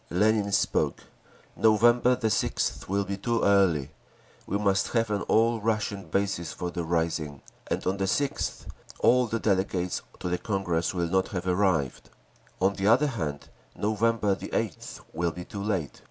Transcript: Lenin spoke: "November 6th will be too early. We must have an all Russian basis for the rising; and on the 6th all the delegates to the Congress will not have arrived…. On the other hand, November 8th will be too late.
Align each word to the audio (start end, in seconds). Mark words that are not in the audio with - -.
Lenin 0.09 0.51
spoke: 0.51 1.03
"November 1.55 2.15
6th 2.17 2.89
will 2.89 3.03
be 3.05 3.17
too 3.17 3.43
early. 3.43 3.91
We 4.47 4.57
must 4.57 4.87
have 4.93 5.11
an 5.11 5.21
all 5.27 5.61
Russian 5.61 6.05
basis 6.09 6.51
for 6.51 6.71
the 6.71 6.83
rising; 6.83 7.43
and 7.67 7.85
on 7.85 7.97
the 7.97 8.05
6th 8.05 8.65
all 9.01 9.27
the 9.27 9.39
delegates 9.39 10.01
to 10.19 10.27
the 10.27 10.39
Congress 10.39 10.95
will 10.95 11.05
not 11.07 11.27
have 11.27 11.45
arrived…. 11.45 12.09
On 12.59 12.73
the 12.73 12.87
other 12.87 13.05
hand, 13.05 13.49
November 13.75 14.35
8th 14.35 15.01
will 15.13 15.29
be 15.31 15.45
too 15.45 15.61
late. 15.61 15.99